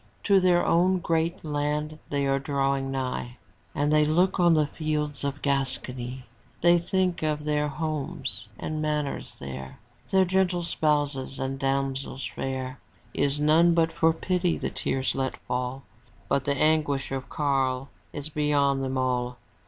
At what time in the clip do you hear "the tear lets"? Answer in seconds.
14.57-15.37